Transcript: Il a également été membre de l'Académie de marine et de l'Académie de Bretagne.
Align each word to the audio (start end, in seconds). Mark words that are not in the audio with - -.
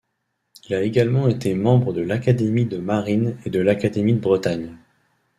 Il 0.67 0.73
a 0.73 0.81
également 0.81 1.27
été 1.27 1.53
membre 1.53 1.93
de 1.93 2.01
l'Académie 2.01 2.65
de 2.65 2.79
marine 2.79 3.37
et 3.45 3.51
de 3.51 3.59
l'Académie 3.59 4.13
de 4.15 4.19
Bretagne. 4.19 4.75